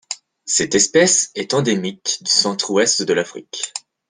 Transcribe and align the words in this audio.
Cette 0.45 0.73
espèce 0.73 1.29
est 1.35 1.53
endémique 1.53 2.17
du 2.21 2.31
centre-Ouest 2.31 3.03
de 3.03 3.13
l'Afrique. 3.13 3.71